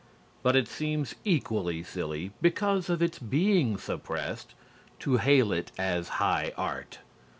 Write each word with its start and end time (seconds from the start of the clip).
But 0.41 0.55
it 0.55 0.67
seems 0.67 1.13
equally 1.23 1.83
silly, 1.83 2.31
because 2.41 2.89
of 2.89 3.03
its 3.03 3.19
being 3.19 3.77
suppressed, 3.77 4.55
to 5.01 5.17
hail 5.17 5.51
it 5.51 5.71
as 5.77 6.07
high 6.17 6.53
art. 6.57 6.97